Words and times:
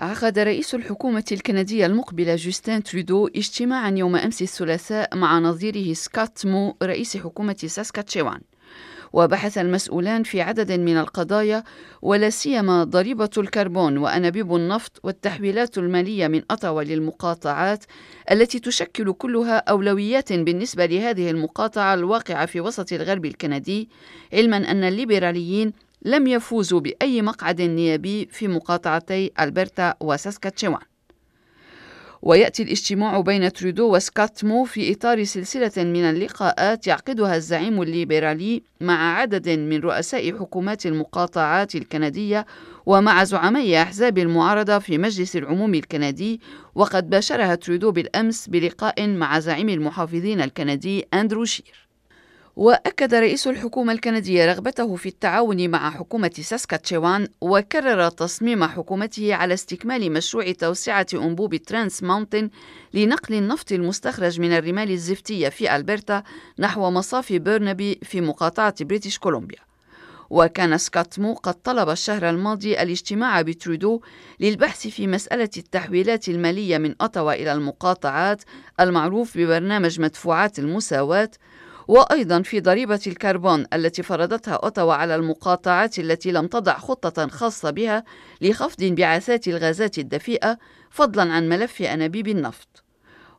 عقد 0.00 0.38
رئيس 0.38 0.74
الحكومة 0.74 1.24
الكندية 1.32 1.86
المقبلة 1.86 2.34
جوستين 2.36 2.82
ترودو 2.82 3.26
اجتماعا 3.26 3.90
يوم 3.90 4.16
أمس 4.16 4.42
الثلاثاء 4.42 5.16
مع 5.16 5.38
نظيره 5.38 5.92
سكات 5.92 6.46
مو 6.46 6.76
رئيس 6.82 7.16
حكومة 7.16 7.56
ساسكاتشوان 7.66 8.40
وبحث 9.12 9.58
المسؤولان 9.58 10.22
في 10.22 10.42
عدد 10.42 10.72
من 10.72 10.96
القضايا 10.96 11.64
ولا 12.02 12.30
سيما 12.30 12.84
ضريبة 12.84 13.30
الكربون 13.38 13.98
وأنابيب 13.98 14.54
النفط 14.54 15.00
والتحويلات 15.02 15.78
المالية 15.78 16.28
من 16.28 16.42
أوتاوا 16.50 16.84
للمقاطعات 16.84 17.84
التي 18.30 18.58
تشكل 18.58 19.12
كلها 19.12 19.56
أولويات 19.56 20.32
بالنسبة 20.32 20.86
لهذه 20.86 21.30
المقاطعة 21.30 21.94
الواقعة 21.94 22.46
في 22.46 22.60
وسط 22.60 22.92
الغرب 22.92 23.24
الكندي 23.24 23.88
علما 24.32 24.56
أن 24.56 24.84
الليبراليين 24.84 25.72
لم 26.02 26.26
يفوزوا 26.26 26.80
بأي 26.80 27.22
مقعد 27.22 27.62
نيابي 27.62 28.26
في 28.26 28.48
مقاطعتي 28.48 29.30
ألبرتا 29.40 29.94
وساسكاتشوان 30.00 30.80
ويأتي 32.22 32.62
الاجتماع 32.62 33.20
بين 33.20 33.52
ترودو 33.52 33.94
وسكات 33.94 34.41
مو 34.41 34.64
في 34.64 34.92
إطار 34.92 35.24
سلسلة 35.24 35.84
من 35.84 36.04
اللقاءات 36.04 36.86
يعقدها 36.86 37.36
الزعيم 37.36 37.82
الليبرالي 37.82 38.62
مع 38.80 39.18
عدد 39.18 39.48
من 39.48 39.80
رؤساء 39.80 40.38
حكومات 40.38 40.86
المقاطعات 40.86 41.74
الكندية 41.74 42.46
ومع 42.86 43.24
زعماء 43.24 43.82
أحزاب 43.82 44.18
المعارضة 44.18 44.78
في 44.78 44.98
مجلس 44.98 45.36
العموم 45.36 45.74
الكندي 45.74 46.40
وقد 46.74 47.10
باشرها 47.10 47.54
ترودو 47.54 47.92
بالأمس 47.92 48.48
بلقاء 48.48 49.08
مع 49.08 49.38
زعيم 49.38 49.68
المحافظين 49.68 50.40
الكندي 50.40 51.04
أندرو 51.14 51.44
شير. 51.44 51.89
وأكد 52.56 53.14
رئيس 53.14 53.46
الحكومة 53.46 53.92
الكندية 53.92 54.46
رغبته 54.46 54.96
في 54.96 55.08
التعاون 55.08 55.70
مع 55.70 55.90
حكومة 55.90 56.30
ساسكاتشوان 56.40 57.28
وكرر 57.40 58.08
تصميم 58.08 58.64
حكومته 58.64 59.34
على 59.34 59.54
استكمال 59.54 60.12
مشروع 60.12 60.52
توسعة 60.52 61.06
أنبوب 61.14 61.56
ترانس 61.56 62.02
ماونتن 62.02 62.50
لنقل 62.94 63.34
النفط 63.34 63.72
المستخرج 63.72 64.40
من 64.40 64.52
الرمال 64.52 64.90
الزفتية 64.90 65.48
في 65.48 65.76
ألبرتا 65.76 66.22
نحو 66.58 66.90
مصاف 66.90 67.32
بيرنبي 67.32 68.00
في 68.02 68.20
مقاطعة 68.20 68.74
بريتش 68.80 69.18
كولومبيا. 69.18 69.58
وكان 70.30 70.78
سكوت 70.78 71.15
مو 71.15 71.34
قد 71.34 71.54
طلب 71.54 71.88
الشهر 71.88 72.30
الماضي 72.30 72.82
الاجتماع 72.82 73.42
بترودو 73.42 74.00
للبحث 74.40 74.86
في 74.86 75.06
مسألة 75.06 75.50
التحويلات 75.56 76.28
المالية 76.28 76.78
من 76.78 76.94
أوتاوا 77.00 77.32
إلى 77.32 77.52
المقاطعات 77.52 78.42
المعروف 78.80 79.38
ببرنامج 79.38 80.00
مدفوعات 80.00 80.58
المساواة 80.58 81.30
وأيضا 81.90 82.42
في 82.42 82.60
ضريبة 82.60 83.00
الكربون 83.06 83.66
التي 83.72 84.02
فرضتها 84.02 84.54
أوتاوا 84.54 84.94
على 84.94 85.14
المقاطعات 85.14 85.98
التي 85.98 86.32
لم 86.32 86.46
تضع 86.46 86.78
خطة 86.78 87.28
خاصة 87.28 87.70
بها 87.70 88.04
لخفض 88.40 88.82
انبعاثات 88.82 89.48
الغازات 89.48 89.98
الدفيئة 89.98 90.58
فضلا 90.90 91.32
عن 91.32 91.48
ملف 91.48 91.82
أنابيب 91.82 92.28
النفط. 92.28 92.84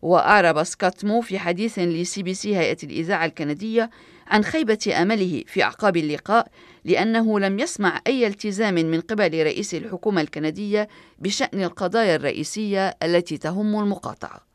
وأعرب 0.02 0.64
سكوت 0.64 1.02
مو 1.02 1.22
في 1.22 1.40
حديث 1.40 1.80
لسي 1.80 2.24
بي 2.24 2.34
سي 2.34 2.58
هيئة 2.58 2.78
الإذاعة 2.84 3.26
الكندية 3.26 3.90
عن 4.28 4.44
خيبة 4.44 4.94
أمله 5.02 5.44
في 5.48 5.64
أعقاب 5.64 5.98
اللقاء 5.98 6.48
لأنه 6.86 7.40
لم 7.40 7.60
يسمع 7.60 8.02
أي 8.08 8.28
التزام 8.28 8.74
من 8.74 9.02
قبل 9.02 9.44
رئيس 9.44 9.74
الحكومة 9.74 10.22
الكندية 10.22 10.88
بشأن 11.20 11.64
القضايا 11.64 12.16
الرئيسية 12.16 12.98
التي 13.04 13.38
تهم 13.38 13.80
المقاطعة. 13.80 14.51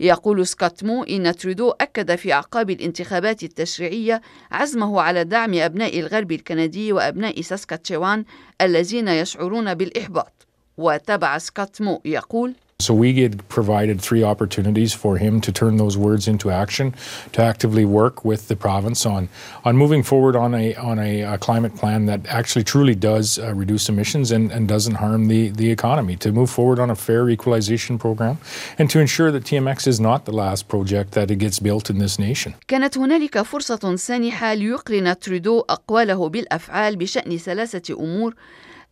يقول 0.00 0.46
سكاتمو 0.46 1.04
إن 1.04 1.36
ترودو 1.36 1.70
أكد 1.70 2.14
في 2.14 2.32
أعقاب 2.32 2.70
الانتخابات 2.70 3.42
التشريعية 3.42 4.20
عزمه 4.50 5.00
على 5.00 5.24
دعم 5.24 5.54
أبناء 5.54 6.00
الغرب 6.00 6.32
الكندي 6.32 6.92
وأبناء 6.92 7.40
ساسكاتشوان 7.40 8.24
الذين 8.60 9.08
يشعرون 9.08 9.74
بالإحباط. 9.74 10.46
وتابع 10.76 11.38
سكاتمو 11.38 12.02
يقول 12.04 12.54
So 12.79 12.93
we 12.93 13.13
get 13.13 13.47
provided 13.47 14.01
three 14.01 14.21
opportunities 14.21 14.93
for 14.93 15.15
him 15.17 15.39
to 15.41 15.51
turn 15.53 15.77
those 15.77 15.97
words 15.97 16.27
into 16.27 16.51
action, 16.51 16.93
to 17.31 17.41
actively 17.41 17.85
work 17.85 18.25
with 18.25 18.49
the 18.49 18.57
province 18.57 19.05
on 19.05 19.29
on 19.63 19.77
moving 19.77 20.03
forward 20.03 20.35
on 20.35 20.53
a 20.53 20.75
on 20.75 20.99
a, 20.99 21.21
a 21.21 21.37
climate 21.37 21.73
plan 21.77 22.05
that 22.07 22.27
actually 22.27 22.65
truly 22.65 22.93
does 22.93 23.39
uh, 23.39 23.53
reduce 23.53 23.87
emissions 23.87 24.29
and, 24.29 24.51
and 24.51 24.67
doesn't 24.67 24.95
harm 24.95 25.29
the 25.29 25.51
the 25.51 25.71
economy. 25.71 26.17
To 26.17 26.33
move 26.33 26.49
forward 26.49 26.79
on 26.79 26.89
a 26.89 26.95
fair 26.95 27.29
equalization 27.29 27.97
program, 27.97 28.39
and 28.77 28.89
to 28.89 28.99
ensure 28.99 29.31
that 29.31 29.45
TMX 29.45 29.87
is 29.87 30.01
not 30.01 30.25
the 30.25 30.33
last 30.33 30.67
project 30.67 31.13
that 31.13 31.31
it 31.31 31.37
gets 31.37 31.59
built 31.59 31.89
in 31.89 31.99
this 31.99 32.19
nation. 32.19 32.55
كانت 32.67 32.97
هنالك 32.97 33.41
فرصة 33.41 33.95
سانحة 33.95 34.53
ليقرن 34.53 35.19
ترودو 35.19 35.59
أقواله 35.59 36.29
بالأفعال 36.29 36.95
بشأن 36.95 37.37
ثلاثة 37.37 37.93
أمور 37.93 38.33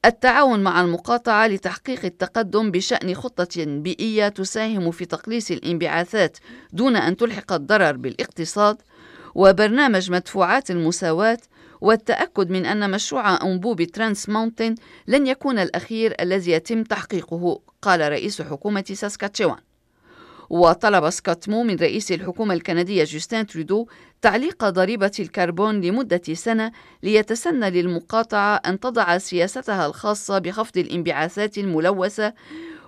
التعاون 0.04 0.60
مع 0.60 0.80
المقاطعة 0.80 1.46
لتحقيق 1.46 2.04
التقدم 2.04 2.70
بشأن 2.70 3.14
خطة 3.14 3.64
بيئية 3.64 4.28
تساهم 4.28 4.90
في 4.90 5.04
تقليص 5.04 5.50
الانبعاثات 5.50 6.38
دون 6.72 6.96
أن 6.96 7.16
تلحق 7.16 7.52
الضرر 7.52 7.96
بالاقتصاد 7.96 8.76
وبرنامج 9.34 10.10
مدفوعات 10.10 10.70
المساواة 10.70 11.38
والتأكد 11.80 12.50
من 12.50 12.66
أن 12.66 12.90
مشروع 12.90 13.42
أنبوب 13.42 13.82
ترانس 13.82 14.28
ماونتن 14.28 14.74
لن 15.06 15.26
يكون 15.26 15.58
الأخير 15.58 16.14
الذي 16.20 16.50
يتم 16.52 16.82
تحقيقه 16.82 17.60
قال 17.82 18.00
رئيس 18.00 18.42
حكومة 18.42 18.84
ساسكاتشوان. 18.92 19.67
وطلب 20.50 21.10
سكوت 21.10 21.48
مو 21.48 21.62
من 21.62 21.76
رئيس 21.76 22.12
الحكومة 22.12 22.54
الكندية 22.54 23.04
جوستين 23.04 23.46
ترودو 23.46 23.88
تعليق 24.22 24.68
ضريبة 24.68 25.12
الكربون 25.20 25.80
لمدة 25.80 26.22
سنة 26.32 26.72
ليتسنى 27.02 27.70
للمقاطعة 27.70 28.56
أن 28.56 28.80
تضع 28.80 29.18
سياستها 29.18 29.86
الخاصة 29.86 30.38
بخفض 30.38 30.78
الانبعاثات 30.78 31.58
الملوثة 31.58 32.34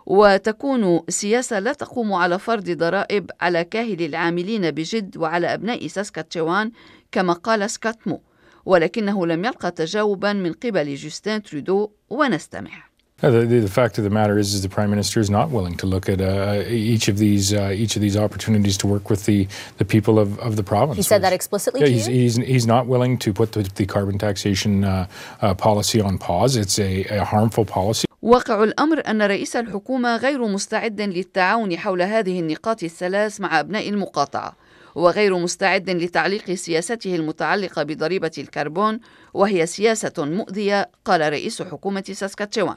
وتكون 0.06 1.00
سياسة 1.09 1.59
لا 1.59 1.72
تقوم 1.72 2.12
على 2.12 2.38
فرض 2.38 2.71
ضرائب 2.71 3.31
على 3.41 3.65
كاهل 3.65 4.03
العاملين 4.03 4.71
بجد 4.71 5.16
وعلى 5.16 5.54
أبناء 5.54 5.87
ساسكاتشوان 5.87 6.71
كما 7.12 7.32
قال 7.32 7.71
سكوت 7.71 8.05
مو 8.05 8.23
ولكنه 8.66 9.27
لم 9.27 9.44
يلقى 9.44 9.71
تجاوبا 9.71 10.32
من 10.32 10.53
قبل 10.53 10.94
جوستين 10.94 11.42
ترودو 11.42 11.91
ونستمع. 12.10 12.90
The, 13.21 13.31
the, 13.31 13.61
the, 13.61 13.69
fact 13.69 13.99
of 13.99 14.05
the 14.05 14.11
matter 14.11 14.39
is, 14.39 14.55
is 14.55 14.63
the 14.63 14.71
prime 14.71 14.89
minister 14.89 15.21
is 15.21 15.29
not 15.29 15.51
willing 15.51 15.77
to 15.77 15.87
look 15.87 16.09
at 16.09 16.23
uh, 16.23 16.65
each 16.67 17.07
of 17.09 17.19
these 17.19 17.53
uh, 17.53 17.83
each 17.83 17.95
of 17.95 18.01
these 18.01 18.17
opportunities 18.17 18.79
to 18.79 18.87
work 18.87 19.11
with 19.11 19.27
the, 19.27 19.47
the 19.77 19.85
people 19.85 20.19
of, 20.19 20.39
of 20.39 20.57
the 20.57 20.63
province. 20.63 20.97
He 20.97 21.03
said 21.03 21.23
that 21.23 21.35
explicitly. 21.35 21.81
Yeah, 21.83 21.89
he's, 21.89 22.07
he's, 22.07 22.37
he's 22.37 22.67
not 22.67 22.87
willing 22.87 23.19
to 23.19 23.35
put 23.35 23.53
the, 23.53 23.63
the 23.75 23.85
carbon 23.85 24.17
taxation 24.17 24.85
uh, 24.85 25.07
uh, 25.43 25.53
policy 25.53 26.01
on 26.01 26.17
pause. 26.17 26.57
It's 26.57 26.79
a, 26.79 27.05
a 27.21 27.25
harmful 27.25 27.67
policy. 27.67 28.07
واقع 28.23 28.65
الأمر 28.65 29.03
أن 29.09 29.23
رئيس 29.23 29.57
الحكومة 29.57 30.17
غير 30.17 30.47
مستعد 30.47 31.01
للتعاون 31.01 31.79
حول 31.79 32.03
هذه 32.03 32.41
النقاط 32.41 32.83
الثلاث 32.83 33.41
مع 33.41 33.61
أبناء 33.61 33.89
المقاطعة 33.89 34.57
وغير 34.95 35.39
مستعد 35.39 35.91
لتعليق 35.91 36.55
سياسته 36.55 37.15
المتعلقة 37.15 37.83
بضريبة 37.83 38.31
الكربون 38.39 39.01
وهي 39.35 39.67
سياسة 39.67 40.13
مؤذية 40.19 40.91
قال 41.05 41.33
رئيس 41.33 41.63
حكومة 41.63 42.05
ساسكاتشوان 42.13 42.77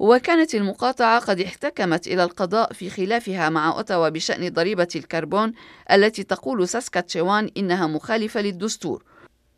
وكانت 0.00 0.54
المقاطعة 0.54 1.20
قد 1.20 1.40
احتكمت 1.40 2.06
إلى 2.06 2.24
القضاء 2.24 2.72
في 2.72 2.90
خلافها 2.90 3.48
مع 3.48 3.76
أوتاوا 3.76 4.08
بشأن 4.08 4.48
ضريبة 4.48 4.88
الكربون 4.96 5.52
التي 5.92 6.22
تقول 6.22 6.68
ساسكاتشوان 6.68 7.50
إنها 7.56 7.86
مخالفة 7.86 8.40
للدستور. 8.40 9.04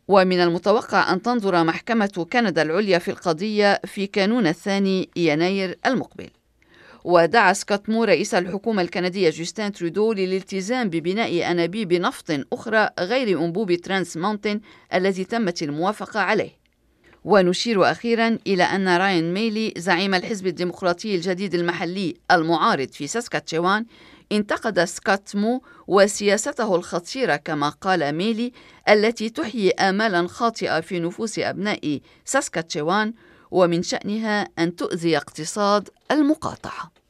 ومن 0.07 0.39
المتوقع 0.39 1.13
أن 1.13 1.21
تنظر 1.21 1.63
محكمة 1.63 2.27
كندا 2.33 2.61
العليا 2.61 2.99
في 2.99 3.11
القضية 3.11 3.81
في 3.85 4.07
كانون 4.07 4.47
الثاني 4.47 5.09
يناير 5.15 5.79
المقبل. 5.85 6.29
ودعا 7.03 7.53
سكوت 7.53 7.89
مو 7.89 8.03
رئيس 8.03 8.33
الحكومة 8.35 8.81
الكندية 8.81 9.29
جوستين 9.29 9.71
ترودو 9.71 10.13
للالتزام 10.13 10.89
ببناء 10.89 11.51
أنابيب 11.51 11.93
نفط 11.93 12.39
أخرى 12.53 12.89
غير 12.99 13.45
أنبوب 13.45 13.73
ترانس 13.75 14.17
ماونتن 14.17 14.59
الذي 14.93 15.23
تمت 15.23 15.63
الموافقة 15.63 16.19
عليه. 16.19 16.62
ونشير 17.25 17.91
أخيرا 17.91 18.37
إلى 18.47 18.63
أن 18.63 18.97
راين 18.97 19.33
ميلي 19.33 19.73
زعيم 19.77 20.15
الحزب 20.15 20.47
الديمقراطي 20.47 21.15
الجديد 21.15 21.55
المحلي 21.55 22.15
المعارض 22.31 22.87
في 22.87 23.07
ساسكاتشوان 23.07 23.85
انتقد 24.31 24.83
سكوت 24.83 25.35
مو 25.35 25.61
وسياسته 25.87 26.75
الخطيرة 26.75 27.35
كما 27.35 27.69
قال 27.69 28.15
ميلي 28.15 28.51
التي 28.89 29.29
تحيي 29.29 29.71
آمالا 29.71 30.27
خاطئة 30.27 30.79
في 30.79 30.99
نفوس 30.99 31.39
أبناء 31.39 31.99
ساسكاتشوان 32.25 33.13
ومن 33.51 33.83
شأنها 33.83 34.47
أن 34.59 34.75
تؤذي 34.75 35.17
اقتصاد 35.17 35.89
المقاطعة. 36.11 37.02